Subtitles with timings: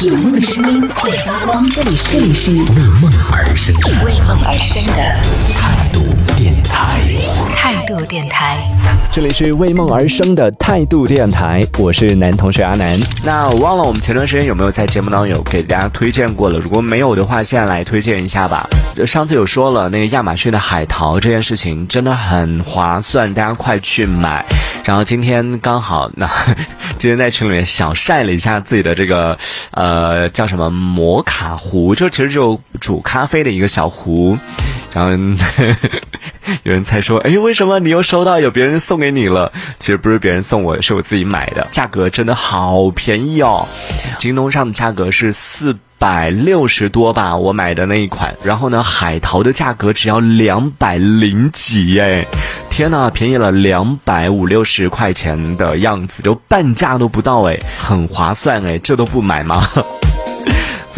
[0.00, 2.60] 有梦的声音会发光，这里是这里是为
[3.00, 5.02] 梦而生的为梦而生的
[5.52, 6.00] 态度
[6.36, 7.00] 电台。
[7.56, 8.56] 态度电台。
[9.10, 12.96] 这里是为梦而生的态度电台，我是男同学阿南。
[13.24, 16.56] 那我忘了我们前段时间有没有在节目当中有给大家推荐过了？
[16.60, 18.64] 如果没有的话，现在来推荐一下吧。
[19.04, 24.44] 上次有说了，那个亚马逊的海淘这件事情真的很划算，大家快去买。
[24.84, 26.30] 然后今天刚好，那
[26.98, 29.38] 今天在群里面小晒了一下自己的这个
[29.70, 34.36] 呃叫什么摩卡壶，就其实就煮咖啡的一个小壶。
[34.92, 35.10] 然后
[36.64, 39.52] 有人猜说，哎，为什么你又收到有别人送给你了？
[39.78, 43.66] 其实不是别人送我，是我自己买的，价格真的好便宜哦。
[44.18, 48.34] 京东上的价格是四百六十多吧，我买的那一款。
[48.42, 52.26] 然后呢，海淘的价格只要两百零几耶！
[52.78, 59.68] 天呐，便宜了两百五六十块钱的样子，就半价都不到哎，很划算哎，这都不买吗？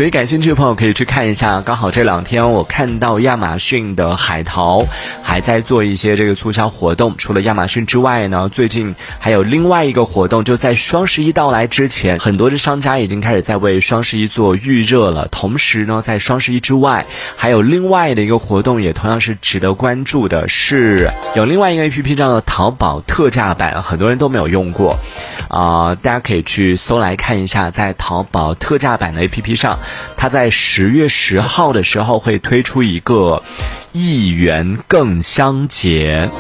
[0.01, 1.61] 所以感兴趣的朋友可以去看一下。
[1.61, 4.83] 刚好这两天我看到亚马逊的海淘
[5.23, 7.15] 还在做一些这个促销活动。
[7.19, 15.29] 除了亚马逊之外呢，最近还有另外一个活动，就在双十一到来之前，很多的商家已经开始在为双十一做预热了。
[15.29, 17.05] 同时呢，在双十一之外，
[17.37, 24.97] 还有另外的一个活动，也同样是值得关注的，是有另外一个 A P P 叫做淘宝特价版，很多人都没有用过。
[25.51, 29.79] 啊，大家可以去搜来看一下，在淘宝特价版的 A P P 上，
[30.17, 33.43] 它在十月十号的时候会推出一个
[33.91, 36.31] 一元更香节。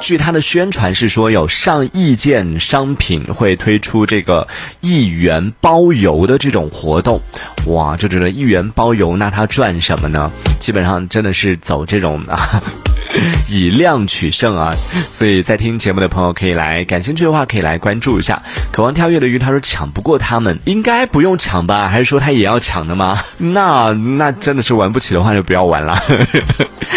[0.00, 4.48] 据它的宣传是说，有上亿件商品会推出这个
[4.80, 7.20] 一元包邮的这种活动。
[7.68, 10.30] 哇，就觉得一元包邮，那它赚什么呢？
[10.58, 12.60] 基本上真的是走这种啊。
[13.48, 14.74] 以量取胜啊！
[15.10, 18.42] 所以在听节目的朋友可以来，感兴趣的话可以来关注一下。
[18.72, 21.88] 渴望跳跃的鱼他说抢不过他们，应该不用抢吧？
[21.88, 23.18] 还是说他也要抢的吗？
[23.38, 26.00] 那那真的是玩不起的话就不要玩了。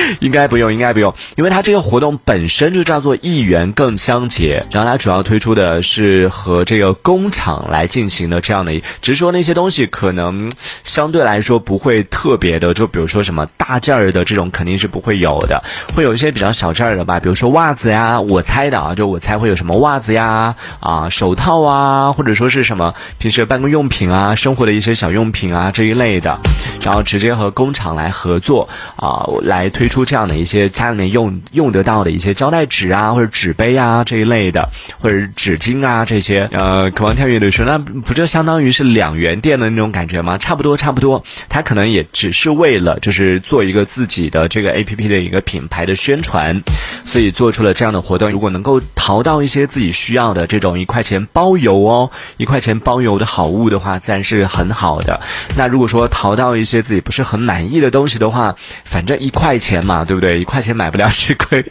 [0.19, 10.51] 应该不用，应该不用，因为它这个活动本身就叫做一元更香节，然后它主要推出的是和这个工厂来进行的这样的，只是说那些东西可能
[10.83, 15.61] 相对来说不会特别的，就比如说什么大件儿的这种肯定是不会有的，
[15.93, 26.37] 会有一些比较小件儿的吧，比如说袜子呀，我猜的啊，就我猜会有什么袜子呀，啊手套啊，或者说是什么平时办公用品啊，生活的一些小用品啊这一类的，
[26.81, 29.88] 然后直接和工厂来合作啊，来推。
[29.89, 34.69] 出这样的一些家里面用用得到的一些胶带纸啊，或者纸杯啊这一类的，
[34.99, 40.37] 或者纸巾啊这些，呃，渴望跳跃的说，那不就相当于是两元店的那种感觉吗？
[40.37, 41.21] 差不多，差不多。
[41.49, 46.61] 他可能也只是为了就是做一个自己的这个 A P P 的一个品牌的宣传，
[47.03, 48.29] 所以做出了这样的活动。
[48.29, 55.19] 如果能够淘到一些自己需要的这种一块钱包邮哦，一块钱包邮的好物的话，自然是很好的。
[55.57, 59.78] 那如果说淘到一些自己不是很满意的东西的话，反正一块钱。
[59.85, 60.39] 嘛，对不对？
[60.39, 61.63] 一块钱买不了吃亏，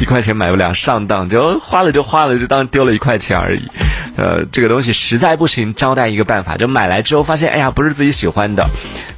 [0.00, 3.62] 一块钱买不了上当，就花了就花了，就当丢了一块钱而已。
[4.16, 8.64] 呃，这个东西实在不行，交代一个办法，就买来之后发现，哎呀，不是自己喜欢的，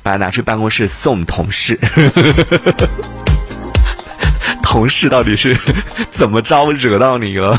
[0.03, 1.79] 把它拿去办公室送同事。
[4.63, 5.57] 同事到底是
[6.11, 7.57] 怎么招惹到你了？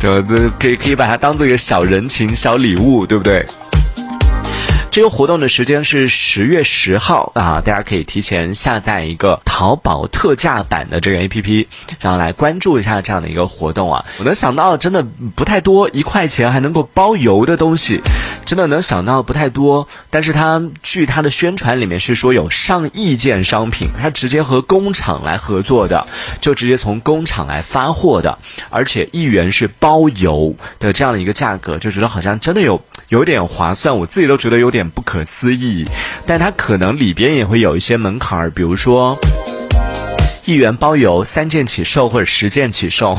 [0.00, 0.22] 就
[0.58, 3.46] 可以可以把它当做一个小人情、小礼物，对不对？
[4.90, 11.68] 这个活动的时间是十月十号啊，大家可以提前下载一个淘宝特价版的这个 A P P，
[12.00, 14.04] 然后来关注一下这样的一个活动啊。
[14.18, 15.06] 我能想到真的
[15.36, 18.00] 不太多，一块钱还能够包邮的东西，
[18.44, 19.86] 真的能想到不太多。
[20.10, 26.08] 但是它据它的宣传里面是说有上亿件商品，它直接和工厂来合作的，
[26.40, 28.38] 就直接从工厂来发货的，
[28.70, 34.77] 而且一元是包邮的这样的一个价格，就觉得好像真的有有点划算，我自己都觉得有点。
[34.78, 35.84] 点不可思议，
[36.24, 39.18] 但它可能里边也会有一些门槛儿，比如说
[40.44, 43.18] 一元包邮、三件起售或者十件起售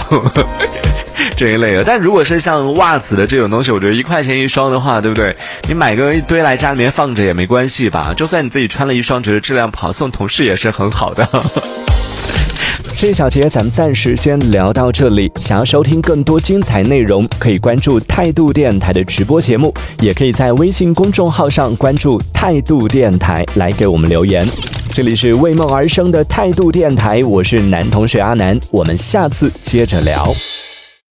[1.36, 1.84] 这一类的。
[1.84, 5.36] 但如果是像袜子的这种东西，我觉得一块钱一双的话，对不对？
[5.68, 8.14] 你买个一堆来家里面放着也没关系吧？
[8.16, 11.28] 就算你自己穿了一双，觉得质量不好，送同事也是很好的。
[13.00, 15.32] 这一小节咱们暂时先聊到这里。
[15.38, 24.46] 想要收听更多精彩内容，可以关注态度电台的直播节目，也可以在微信公众号上关注态度电台来给我们留言。
[24.90, 30.36] 这里是为梦而生的态度电台，我是男同学阿南，我们下次接着聊。